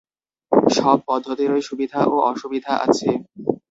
সব 0.71 0.97
পদ্ধতিরই 1.07 1.61
সুবিধা 1.69 1.99
ও 2.05 2.15
অসুবিধা 2.31 2.73
আছে। 2.85 3.09